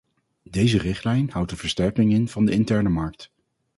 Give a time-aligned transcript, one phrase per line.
[0.49, 3.31] Deze richtlijn houdt een versterking in van de interne markt.